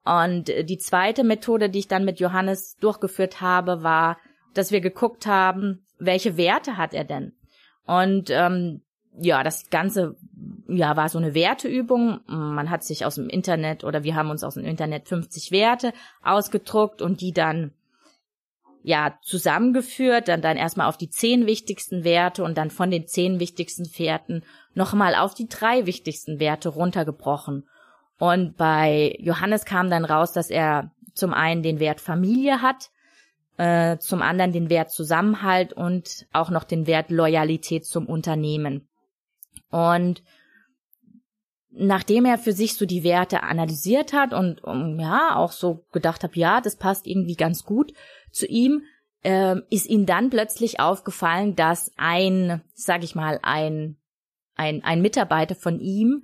Und 0.06 0.48
die 0.48 0.78
zweite 0.78 1.24
Methode, 1.24 1.70
die 1.70 1.80
ich 1.80 1.88
dann 1.88 2.06
mit 2.06 2.20
Johannes 2.20 2.78
durchgeführt 2.78 3.42
habe, 3.42 3.84
war, 3.84 4.18
dass 4.54 4.72
wir 4.72 4.82
geguckt 4.82 5.26
haben, 5.26 5.86
welche 5.98 6.38
Werte 6.38 6.78
hat 6.78 6.94
er 6.94 7.06
denn? 7.06 7.34
Und 7.86 8.30
ähm, 8.30 8.82
ja, 9.20 9.44
das 9.44 9.70
Ganze 9.70 10.16
ja, 10.68 10.96
war 10.98 11.10
so 11.10 11.20
eine 11.20 11.34
Werteübung. 11.34 12.22
Man 12.28 12.70
hat 12.70 12.84
sich 12.84 13.06
aus 13.06 13.16
dem 13.16 13.30
Internet 13.30 13.84
oder 13.84 14.04
wir 14.04 14.16
haben 14.16 14.30
uns 14.30 14.44
aus 14.44 14.56
dem 14.56 14.66
Internet 14.66 15.08
50 15.08 15.52
Werte 15.52 15.94
ausgedruckt 16.24 17.02
und 17.02 17.22
die 17.22 17.32
dann 17.32 17.72
ja 18.82 19.18
zusammengeführt, 19.22 20.28
dann 20.28 20.42
dann 20.42 20.58
erstmal 20.58 20.88
auf 20.88 20.98
die 20.98 21.10
zehn 21.10 21.46
wichtigsten 21.46 22.04
Werte 22.04 22.44
und 22.44 22.58
dann 22.58 22.70
von 22.70 22.92
den 22.92 23.08
zehn 23.08 23.40
wichtigsten 23.40 23.86
Werten 23.98 24.44
nochmal 24.74 25.16
auf 25.16 25.34
die 25.34 25.48
drei 25.48 25.86
wichtigsten 25.86 26.40
Werte 26.40 26.70
runtergebrochen. 26.70 27.68
Und 28.24 28.56
bei 28.56 29.18
Johannes 29.20 29.66
kam 29.66 29.90
dann 29.90 30.06
raus, 30.06 30.32
dass 30.32 30.50
er 30.50 30.92
zum 31.14 31.34
einen 31.34 31.62
den 31.62 31.82
Wert 31.82 32.00
Familie 32.00 32.62
hat, 32.62 32.90
äh, 33.58 33.98
zum 33.98 34.22
anderen 34.22 34.54
den 34.54 34.70
Wert 34.70 34.92
Zusammenhalt 34.92 35.74
und 35.74 36.26
auch 36.32 36.50
noch 36.50 36.64
den 36.64 36.88
Wert 36.88 37.12
Loyalität 37.12 37.86
zum 37.86 38.06
Unternehmen. 38.06 38.88
Und 39.72 40.24
nachdem 41.70 42.24
er 42.24 42.38
für 42.38 42.54
sich 42.54 42.78
so 42.78 42.86
die 42.86 43.04
Werte 43.04 43.44
analysiert 43.44 44.14
hat 44.14 44.34
und 44.34 44.64
um, 44.64 45.02
ja 45.02 45.36
auch 45.36 45.52
so 45.52 45.84
gedacht 45.92 46.24
hat, 46.24 46.38
ja, 46.38 46.62
das 46.62 46.78
passt 46.78 47.08
irgendwie 47.08 47.36
ganz 47.36 47.66
gut 47.66 47.92
zu 48.32 48.46
ihm, 48.46 48.84
äh, 49.24 49.58
ist 49.70 49.88
ihm 49.88 50.06
dann 50.06 50.30
plötzlich 50.30 50.80
aufgefallen, 50.80 51.58
dass 51.58 51.92
ein, 51.98 52.62
sag 52.74 53.04
ich 53.04 53.16
mal, 53.16 53.42
ein 53.44 53.98
ein 54.56 54.82
ein 54.86 55.02
Mitarbeiter 55.02 55.56
von 55.56 55.82
ihm 55.82 56.24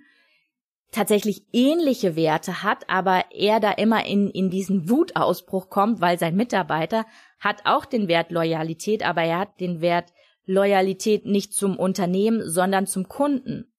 tatsächlich 0.92 1.44
ähnliche 1.54 2.16
Werte 2.16 2.64
hat, 2.64 2.90
aber 2.90 3.26
er 3.32 3.60
da 3.60 3.72
immer 3.72 4.06
in 4.06 4.30
in 4.30 4.50
diesen 4.50 4.90
Wutausbruch 4.90 5.70
kommt, 5.70 6.02
weil 6.02 6.18
sein 6.18 6.36
Mitarbeiter 6.36 7.06
hat 7.40 7.62
auch 7.66 7.86
den 7.86 8.08
Wert 8.08 8.32
Loyalität, 8.32 9.04
aber 9.04 9.24
er 9.24 9.40
hat 9.40 9.60
den 9.60 9.82
Wert 9.82 10.12
Loyalität 10.46 11.26
nicht 11.26 11.54
zum 11.54 11.78
Unternehmen, 11.78 12.50
sondern 12.50 12.88
zum 12.88 13.08
Kunden. 13.08 13.72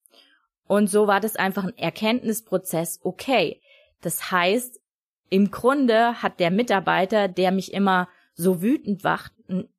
Und 0.67 0.89
so 0.89 1.05
war 1.05 1.19
das 1.19 1.35
einfach 1.35 1.65
ein 1.65 1.77
Erkenntnisprozess. 1.77 3.01
Okay. 3.03 3.61
Das 3.99 4.31
heißt, 4.31 4.79
im 5.29 5.51
Grunde 5.51 6.21
hat 6.21 6.39
der 6.39 6.49
Mitarbeiter, 6.49 7.27
der 7.27 7.51
mich 7.51 7.73
immer 7.73 8.07
so 8.33 8.61
wütend 8.61 9.03
wacht, 9.03 9.33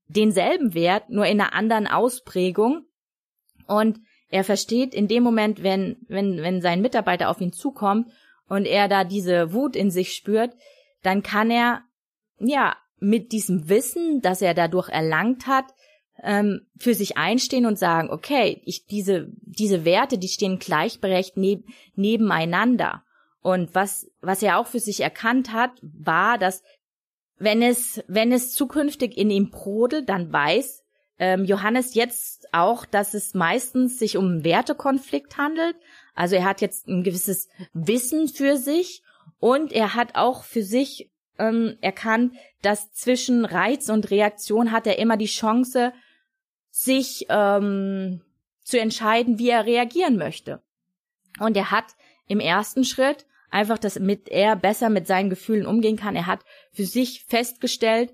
denselben 0.09 0.75
Wert, 0.75 1.09
nur 1.09 1.25
in 1.25 1.41
einer 1.41 1.55
anderen 1.55 1.87
Ausprägung. 1.87 2.85
Und 3.67 4.01
er 4.33 4.45
versteht 4.45 4.95
in 4.95 5.09
dem 5.09 5.23
Moment, 5.23 5.63
wenn, 5.63 5.99
wenn, 6.09 6.39
wenn 6.39 6.63
sein 6.63 6.81
Mitarbeiter 6.81 7.29
auf 7.29 7.41
ihn 7.41 7.53
zukommt 7.53 8.11
und 8.49 8.65
er 8.65 8.89
da 8.89 9.05
diese 9.05 9.53
Wut 9.53 9.77
in 9.77 9.91
sich 9.91 10.15
spürt, 10.15 10.53
dann 11.03 11.23
kann 11.23 11.51
er, 11.51 11.83
ja, 12.39 12.77
mit 12.99 13.33
diesem 13.33 13.69
Wissen, 13.69 14.23
das 14.23 14.41
er 14.41 14.55
dadurch 14.55 14.89
erlangt 14.89 15.47
hat, 15.47 15.67
ähm, 16.23 16.67
für 16.79 16.95
sich 16.95 17.19
einstehen 17.19 17.67
und 17.67 17.79
sagen, 17.79 18.09
okay, 18.11 18.63
ich 18.65 18.87
diese 18.87 19.29
diese 19.43 19.85
Werte, 19.85 20.17
die 20.17 20.29
stehen 20.29 20.59
gleichberechtigt 20.59 21.37
neb, 21.37 21.65
nebeneinander. 21.95 23.05
Und 23.41 23.75
was 23.75 24.11
was 24.21 24.43
er 24.43 24.59
auch 24.59 24.67
für 24.67 24.81
sich 24.81 25.01
erkannt 25.01 25.53
hat, 25.53 25.73
war, 25.83 26.39
dass 26.39 26.63
wenn 27.37 27.61
es 27.61 28.03
wenn 28.07 28.33
es 28.33 28.55
zukünftig 28.55 29.19
in 29.19 29.31
ihm 29.31 29.51
brodelt, 29.51 30.09
dann 30.09 30.33
weiß 30.33 30.82
ähm, 31.23 31.45
Johannes 31.45 31.95
jetzt 31.95 32.53
auch, 32.53 32.85
dass 32.85 33.15
es 33.15 33.33
meistens 33.33 33.97
sich 33.97 34.17
um 34.17 34.25
einen 34.25 34.45
Wertekonflikt 34.45 35.39
handelt. 35.39 35.77
Also 36.17 36.35
er 36.35 36.45
hat 36.45 36.61
jetzt 36.61 36.89
ein 36.89 37.05
gewisses 37.05 37.49
Wissen 37.73 38.27
für 38.27 38.57
sich 38.57 39.05
und 39.39 39.71
er 39.71 39.95
hat 39.95 40.17
auch 40.17 40.43
für 40.43 40.65
sich 40.65 41.13
ähm, 41.39 41.79
erkannt, 41.81 42.35
dass 42.61 42.93
zwischen 42.93 43.45
Reiz 43.45 43.89
und 43.89 44.11
Reaktion 44.11 44.73
hat 44.73 44.89
er 44.89 44.99
immer 44.99 45.17
die 45.17 45.27
Chance, 45.27 45.93
sich 46.73 47.27
ähm, 47.29 48.23
zu 48.65 48.81
entscheiden, 48.81 49.39
wie 49.39 49.51
er 49.51 49.65
reagieren 49.65 50.17
möchte. 50.17 50.61
Und 51.39 51.57
er 51.57 51.71
hat 51.71 51.95
im 52.27 52.41
ersten 52.41 52.85
Schritt 52.85 53.27
einfach, 53.49 53.79
dass 53.79 53.97
er 53.97 54.57
besser 54.57 54.91
mit 54.91 55.07
seinen 55.07 55.31
Gefühlen 55.31 55.67
umgehen 55.67 55.97
kann. 55.97 56.17
Er 56.17 56.27
hat 56.27 56.41
für 56.73 56.85
sich 56.85 57.25
festgestellt, 57.29 58.13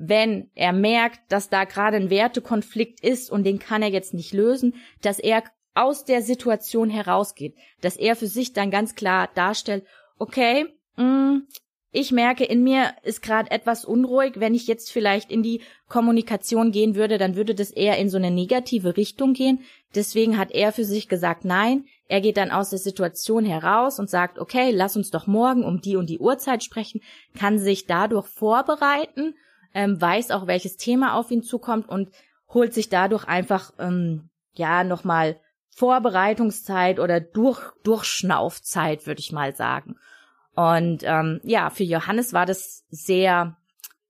wenn 0.00 0.50
er 0.54 0.72
merkt, 0.72 1.20
dass 1.28 1.50
da 1.50 1.64
gerade 1.64 1.96
ein 1.96 2.10
Wertekonflikt 2.10 3.00
ist 3.00 3.30
und 3.30 3.44
den 3.44 3.58
kann 3.58 3.82
er 3.82 3.90
jetzt 3.90 4.14
nicht 4.14 4.32
lösen, 4.32 4.74
dass 5.02 5.18
er 5.18 5.42
aus 5.74 6.04
der 6.04 6.22
Situation 6.22 6.88
herausgeht, 6.88 7.56
dass 7.80 7.96
er 7.96 8.14
für 8.16 8.28
sich 8.28 8.52
dann 8.52 8.70
ganz 8.70 8.94
klar 8.94 9.28
darstellt, 9.34 9.84
okay, 10.18 10.66
mh, 10.96 11.04
mm, 11.04 11.46
ich 11.90 12.12
merke, 12.12 12.44
in 12.44 12.62
mir 12.62 12.92
ist 13.02 13.22
gerade 13.22 13.50
etwas 13.50 13.86
unruhig. 13.86 14.34
Wenn 14.36 14.54
ich 14.54 14.66
jetzt 14.66 14.92
vielleicht 14.92 15.32
in 15.32 15.42
die 15.42 15.62
Kommunikation 15.88 16.70
gehen 16.70 16.94
würde, 16.96 17.16
dann 17.16 17.34
würde 17.34 17.54
das 17.54 17.70
eher 17.70 17.96
in 17.96 18.10
so 18.10 18.18
eine 18.18 18.30
negative 18.30 18.98
Richtung 18.98 19.32
gehen. 19.32 19.60
Deswegen 19.94 20.36
hat 20.36 20.50
er 20.50 20.72
für 20.72 20.84
sich 20.84 21.08
gesagt, 21.08 21.46
nein. 21.46 21.86
Er 22.06 22.20
geht 22.20 22.36
dann 22.36 22.50
aus 22.50 22.70
der 22.70 22.78
Situation 22.78 23.46
heraus 23.46 23.98
und 23.98 24.10
sagt, 24.10 24.38
okay, 24.38 24.70
lass 24.70 24.96
uns 24.96 25.10
doch 25.10 25.26
morgen 25.26 25.64
um 25.64 25.80
die 25.80 25.96
und 25.96 26.10
die 26.10 26.18
Uhrzeit 26.18 26.62
sprechen, 26.62 27.00
kann 27.38 27.58
sich 27.58 27.86
dadurch 27.86 28.26
vorbereiten, 28.26 29.34
ähm, 29.78 30.00
weiß 30.00 30.32
auch, 30.32 30.48
welches 30.48 30.76
Thema 30.76 31.14
auf 31.14 31.30
ihn 31.30 31.44
zukommt 31.44 31.88
und 31.88 32.10
holt 32.48 32.74
sich 32.74 32.88
dadurch 32.88 33.24
einfach, 33.28 33.72
ähm, 33.78 34.28
ja, 34.54 34.82
nochmal 34.82 35.38
Vorbereitungszeit 35.68 36.98
oder 36.98 37.20
Durch 37.20 37.60
Durchschnaufzeit, 37.84 39.06
würde 39.06 39.20
ich 39.20 39.30
mal 39.30 39.54
sagen. 39.54 39.94
Und 40.56 41.04
ähm, 41.04 41.40
ja, 41.44 41.70
für 41.70 41.84
Johannes 41.84 42.32
war 42.32 42.44
das 42.44 42.86
sehr, 42.90 43.56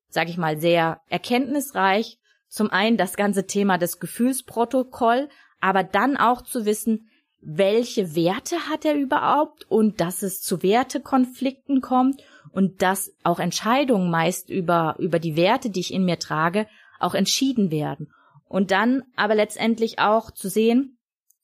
sag 0.09 0.31
ich 0.31 0.39
mal, 0.39 0.59
sehr 0.59 1.03
erkenntnisreich. 1.11 2.19
Zum 2.49 2.71
einen 2.71 2.97
das 2.97 3.17
ganze 3.19 3.47
Thema 3.47 3.77
des 3.77 4.01
Gefühlsprotokoll, 4.01 5.29
aber 5.61 5.85
dann 5.85 6.17
auch 6.17 6.41
zu 6.41 6.65
wissen, 6.65 7.11
welche 7.43 8.17
Werte 8.17 8.71
hat 8.71 8.87
er 8.87 8.95
überhaupt 8.95 9.71
und 9.71 10.01
dass 10.01 10.23
es 10.23 10.41
zu 10.41 10.63
Wertekonflikten 10.63 11.83
kommt 11.83 12.23
und 12.53 12.83
dass 12.83 13.15
auch 13.25 13.39
Entscheidungen 13.39 14.11
meist 14.11 14.51
über, 14.51 14.97
über 14.99 15.19
die 15.19 15.37
Werte, 15.37 15.71
die 15.71 15.81
ich 15.81 15.93
in 15.93 16.05
mir 16.05 16.19
trage, 16.19 16.67
auch 16.99 17.15
entschieden 17.15 17.71
werden. 17.71 18.13
Und 18.47 18.71
dann 18.71 19.03
aber 19.17 19.35
letztendlich 19.35 19.99
auch 19.99 20.31
zu 20.31 20.49
sehen, 20.49 20.99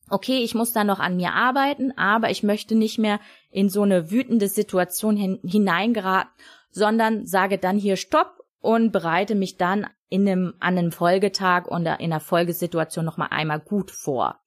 okay, 0.09 0.39
ich 0.39 0.55
muss 0.55 0.73
da 0.73 0.85
noch 0.85 1.01
an 1.01 1.17
mir 1.17 1.33
arbeiten, 1.33 1.93
aber 1.97 2.31
ich 2.31 2.43
möchte 2.43 2.75
nicht 2.75 2.99
mehr 2.99 3.21
in 3.51 3.69
so 3.69 3.83
eine 3.83 4.11
wütende 4.11 4.49
Situation 4.49 5.17
hin 5.17 5.39
hineingeraten, 5.45 6.31
sondern 6.71 7.27
sage 7.27 7.59
dann 7.59 7.79
hier 7.79 7.97
Stopp 7.97 8.45
und 8.61 8.91
bereite 8.91 9.35
mich 9.35 9.57
dann 9.57 9.87
in 10.09 10.29
einem, 10.29 10.55
an 10.61 10.79
einem 10.79 10.93
Folgetag 10.93 11.67
oder 11.67 12.01
in 12.01 12.13
einer 12.13 12.21
Folgesituation 12.21 13.05
nochmal 13.05 13.29
einmal 13.31 13.61
gut 13.61 13.91
vor. 13.91 14.41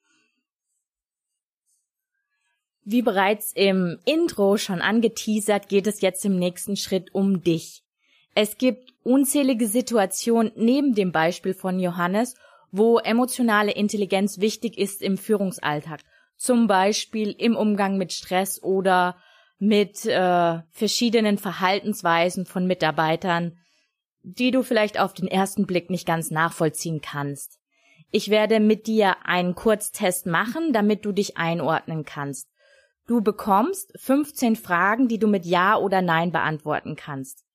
Wie 2.90 3.02
bereits 3.02 3.52
im 3.54 4.00
Intro 4.06 4.56
schon 4.56 4.80
angeteasert, 4.80 5.68
geht 5.68 5.88
es 5.88 6.00
jetzt 6.00 6.24
im 6.24 6.40
nächsten 6.40 6.78
Schritt 6.78 7.14
um 7.14 7.44
dich. 7.44 7.84
Es 8.34 8.58
gibt 8.58 8.94
unzählige 9.04 9.68
Situationen 9.68 10.54
neben 10.56 10.96
dem 10.96 11.12
Beispiel 11.12 11.54
von 11.54 11.82
Johannes, 11.82 12.36
wo 12.72 12.98
emotionale 13.00 13.74
Intelligenz 13.74 14.40
wichtig 14.40 14.78
ist 14.78 15.02
im 15.02 15.18
Führungsalltag. 15.18 16.00
Zum 16.38 16.68
Beispiel 16.68 17.36
im 17.38 17.58
Umgang 17.58 17.98
mit 17.98 18.14
Stress 18.14 18.64
oder 18.64 19.18
mit 19.60 20.06
äh, 20.06 20.60
verschiedenen 20.72 21.38
Verhaltensweisen 21.38 22.46
von 22.46 22.68
Mitarbeitern, 22.68 23.58
die 24.24 24.52
du 24.52 24.64
vielleicht 24.64 24.98
auf 24.98 25.14
den 25.14 25.28
ersten 25.28 25.68
Blick 25.68 25.90
nicht 25.90 26.08
ganz 26.08 26.32
nachvollziehen 26.32 27.02
kannst. 27.02 27.60
Ich 28.12 28.30
werde 28.30 28.62
mit 28.62 28.88
dir 28.88 29.26
einen 29.26 29.56
Kurztest 29.56 30.26
machen, 30.26 30.72
damit 30.72 31.04
du 31.04 31.12
dich 31.12 31.36
einordnen 31.36 32.06
kannst. 32.06 32.48
Du 33.08 33.22
bekommst 33.22 33.94
15 33.96 34.58
Fragen, 34.58 35.08
die 35.08 35.18
du 35.18 35.28
mit 35.28 35.46
Ja 35.46 35.78
oder 35.78 36.02
Nein 36.02 36.34
beantworten 36.34 36.98
kannst. 36.98 37.46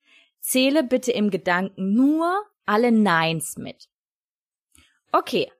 Zähle 0.40 0.82
bitte 0.82 1.12
im 1.12 1.30
Gedanken 1.30 1.92
nur 1.92 2.42
alle 2.64 2.90
Neins 2.90 3.58
mit. 3.58 3.90
Okay, 5.12 5.52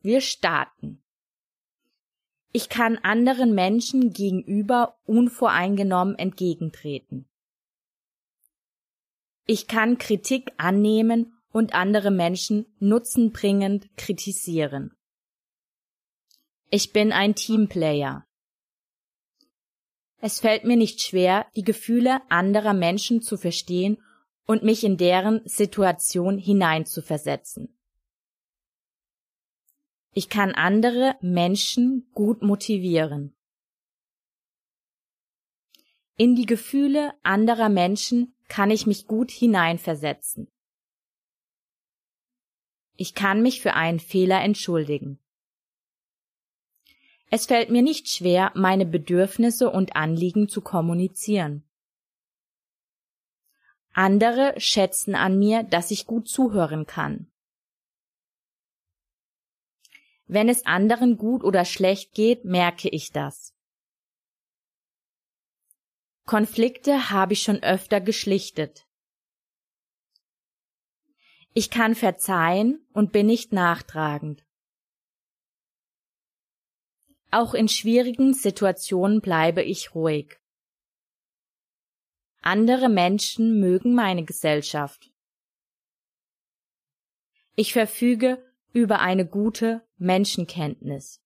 wir 0.00 0.20
starten. 0.20 1.02
Ich 2.52 2.68
kann 2.68 2.98
anderen 2.98 3.54
Menschen 3.54 4.12
gegenüber 4.12 4.98
unvoreingenommen 5.06 6.18
entgegentreten. 6.18 7.26
Ich 9.46 9.66
kann 9.66 9.96
Kritik 9.96 10.52
annehmen 10.58 11.38
und 11.50 11.74
andere 11.74 12.10
Menschen 12.10 12.66
nutzenbringend 12.80 13.88
kritisieren. 13.96 14.94
Ich 16.68 16.92
bin 16.92 17.12
ein 17.12 17.34
Teamplayer. 17.34 18.26
Es 20.24 20.38
fällt 20.38 20.62
mir 20.62 20.76
nicht 20.76 21.02
schwer, 21.02 21.46
die 21.56 21.64
Gefühle 21.64 22.20
anderer 22.30 22.74
Menschen 22.74 23.22
zu 23.22 23.36
verstehen 23.36 24.00
und 24.46 24.62
mich 24.62 24.84
in 24.84 24.96
deren 24.96 25.40
Situation 25.48 26.38
hineinzuversetzen. 26.38 27.76
Ich 30.12 30.28
kann 30.28 30.52
andere 30.52 31.16
Menschen 31.22 32.08
gut 32.12 32.40
motivieren. 32.40 33.34
In 36.16 36.36
die 36.36 36.46
Gefühle 36.46 37.14
anderer 37.24 37.68
Menschen 37.68 38.32
kann 38.46 38.70
ich 38.70 38.86
mich 38.86 39.08
gut 39.08 39.32
hineinversetzen. 39.32 40.46
Ich 42.96 43.14
kann 43.14 43.42
mich 43.42 43.60
für 43.60 43.74
einen 43.74 43.98
Fehler 43.98 44.40
entschuldigen. 44.40 45.18
Es 47.34 47.46
fällt 47.46 47.70
mir 47.70 47.80
nicht 47.80 48.10
schwer, 48.10 48.52
meine 48.54 48.84
Bedürfnisse 48.84 49.70
und 49.70 49.96
Anliegen 49.96 50.50
zu 50.50 50.60
kommunizieren. 50.60 51.66
Andere 53.94 54.52
schätzen 54.60 55.14
an 55.14 55.38
mir, 55.38 55.62
dass 55.62 55.90
ich 55.90 56.04
gut 56.04 56.28
zuhören 56.28 56.84
kann. 56.84 57.32
Wenn 60.26 60.50
es 60.50 60.66
anderen 60.66 61.16
gut 61.16 61.42
oder 61.42 61.64
schlecht 61.64 62.12
geht, 62.12 62.44
merke 62.44 62.90
ich 62.90 63.12
das. 63.12 63.54
Konflikte 66.26 67.08
habe 67.08 67.32
ich 67.32 67.40
schon 67.40 67.62
öfter 67.62 68.02
geschlichtet. 68.02 68.86
Ich 71.54 71.70
kann 71.70 71.94
verzeihen 71.94 72.86
und 72.92 73.10
bin 73.10 73.24
nicht 73.24 73.54
nachtragend. 73.54 74.44
Auch 77.34 77.54
in 77.54 77.66
schwierigen 77.66 78.34
Situationen 78.34 79.22
bleibe 79.22 79.62
ich 79.62 79.94
ruhig. 79.94 80.38
Andere 82.42 82.90
Menschen 82.90 83.58
mögen 83.58 83.94
meine 83.94 84.22
Gesellschaft. 84.22 85.10
Ich 87.56 87.72
verfüge 87.72 88.44
über 88.74 89.00
eine 89.00 89.26
gute 89.26 89.82
Menschenkenntnis. 89.96 91.22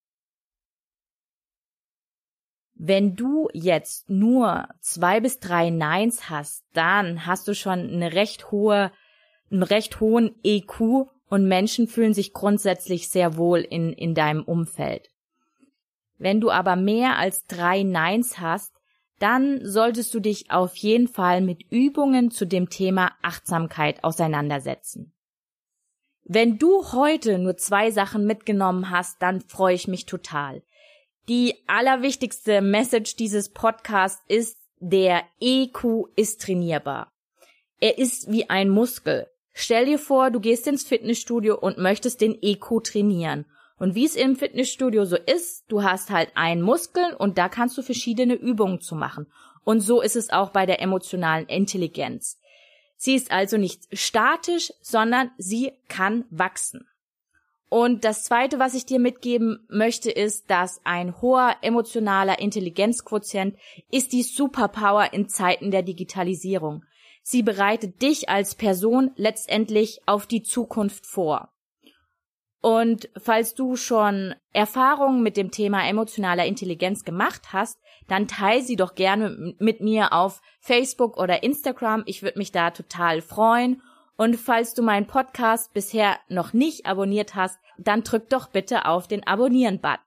Wenn 2.74 3.16
du 3.16 3.48
jetzt 3.52 4.08
nur 4.08 4.68
zwei 4.80 5.18
bis 5.18 5.40
drei 5.40 5.70
Neins 5.70 6.30
hast, 6.30 6.64
dann 6.72 7.26
hast 7.26 7.48
du 7.48 7.54
schon 7.54 7.80
eine 7.80 8.12
recht 8.12 8.52
hohe, 8.52 8.92
einen 9.50 9.64
recht 9.64 9.98
hohen 9.98 10.36
EQ 10.44 11.08
und 11.28 11.48
Menschen 11.48 11.88
fühlen 11.88 12.14
sich 12.14 12.32
grundsätzlich 12.32 13.08
sehr 13.08 13.36
wohl 13.36 13.58
in, 13.58 13.92
in 13.92 14.14
deinem 14.14 14.44
Umfeld. 14.44 15.10
Wenn 16.18 16.40
du 16.40 16.50
aber 16.50 16.76
mehr 16.76 17.18
als 17.18 17.46
drei 17.46 17.82
Neins 17.82 18.38
hast, 18.38 18.72
dann 19.18 19.60
solltest 19.64 20.12
du 20.14 20.20
dich 20.20 20.50
auf 20.50 20.76
jeden 20.76 21.08
Fall 21.08 21.40
mit 21.40 21.62
Übungen 21.70 22.30
zu 22.30 22.46
dem 22.46 22.68
Thema 22.68 23.12
Achtsamkeit 23.22 24.04
auseinandersetzen. 24.04 25.12
Wenn 26.24 26.58
du 26.58 26.92
heute 26.92 27.38
nur 27.38 27.56
zwei 27.56 27.90
Sachen 27.90 28.26
mitgenommen 28.26 28.90
hast, 28.90 29.22
dann 29.22 29.40
freue 29.40 29.74
ich 29.74 29.88
mich 29.88 30.06
total. 30.06 30.62
Die 31.28 31.54
allerwichtigste 31.66 32.60
Message 32.60 33.16
dieses 33.16 33.48
Podcasts 33.48 34.22
ist, 34.28 34.58
der 34.78 35.22
EQ 35.40 36.08
ist 36.16 36.42
trainierbar. 36.42 37.12
Er 37.80 37.98
ist 37.98 38.30
wie 38.30 38.50
ein 38.50 38.68
Muskel. 38.68 39.28
Stell 39.52 39.86
dir 39.86 39.98
vor, 39.98 40.30
du 40.30 40.40
gehst 40.40 40.66
ins 40.66 40.84
Fitnessstudio 40.84 41.58
und 41.58 41.78
möchtest 41.78 42.20
den 42.20 42.36
EQ 42.42 42.82
trainieren. 42.84 43.46
Und 43.78 43.94
wie 43.94 44.06
es 44.06 44.16
im 44.16 44.36
Fitnessstudio 44.36 45.04
so 45.04 45.16
ist, 45.16 45.64
du 45.68 45.82
hast 45.82 46.10
halt 46.10 46.30
einen 46.34 46.62
Muskel 46.62 47.14
und 47.18 47.36
da 47.36 47.48
kannst 47.48 47.76
du 47.76 47.82
verschiedene 47.82 48.34
Übungen 48.34 48.80
zu 48.80 48.94
machen. 48.94 49.26
Und 49.64 49.80
so 49.80 50.00
ist 50.00 50.16
es 50.16 50.30
auch 50.30 50.50
bei 50.50 50.64
der 50.64 50.80
emotionalen 50.80 51.46
Intelligenz. 51.46 52.38
Sie 52.96 53.14
ist 53.14 53.30
also 53.30 53.58
nicht 53.58 53.82
statisch, 53.92 54.72
sondern 54.80 55.30
sie 55.36 55.72
kann 55.88 56.24
wachsen. 56.30 56.86
Und 57.68 58.04
das 58.04 58.22
Zweite, 58.22 58.58
was 58.58 58.74
ich 58.74 58.86
dir 58.86 59.00
mitgeben 59.00 59.66
möchte, 59.68 60.10
ist, 60.10 60.50
dass 60.50 60.80
ein 60.84 61.20
hoher 61.20 61.56
emotionaler 61.62 62.38
Intelligenzquotient 62.38 63.56
ist 63.90 64.12
die 64.12 64.22
Superpower 64.22 65.12
in 65.12 65.28
Zeiten 65.28 65.70
der 65.70 65.82
Digitalisierung. 65.82 66.84
Sie 67.22 67.42
bereitet 67.42 68.00
dich 68.02 68.28
als 68.28 68.54
Person 68.54 69.10
letztendlich 69.16 70.00
auf 70.06 70.26
die 70.26 70.44
Zukunft 70.44 71.06
vor. 71.06 71.52
Und 72.60 73.08
falls 73.16 73.54
du 73.54 73.76
schon 73.76 74.34
Erfahrungen 74.52 75.22
mit 75.22 75.36
dem 75.36 75.50
Thema 75.50 75.88
emotionaler 75.88 76.46
Intelligenz 76.46 77.04
gemacht 77.04 77.52
hast, 77.52 77.78
dann 78.08 78.28
teile 78.28 78.62
sie 78.62 78.76
doch 78.76 78.94
gerne 78.94 79.54
mit 79.58 79.80
mir 79.80 80.12
auf 80.12 80.40
Facebook 80.60 81.16
oder 81.16 81.42
Instagram. 81.42 82.02
Ich 82.06 82.22
würde 82.22 82.38
mich 82.38 82.52
da 82.52 82.70
total 82.70 83.20
freuen. 83.20 83.82
Und 84.16 84.36
falls 84.36 84.74
du 84.74 84.82
meinen 84.82 85.06
Podcast 85.06 85.74
bisher 85.74 86.16
noch 86.28 86.52
nicht 86.52 86.86
abonniert 86.86 87.34
hast, 87.34 87.58
dann 87.78 88.02
drück 88.02 88.30
doch 88.30 88.48
bitte 88.48 88.86
auf 88.86 89.08
den 89.08 89.26
Abonnieren-Button. 89.26 90.00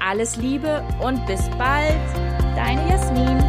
Alles 0.00 0.36
Liebe 0.36 0.82
und 1.02 1.24
bis 1.26 1.48
bald, 1.58 2.00
deine 2.56 2.88
Jasmin. 2.88 3.43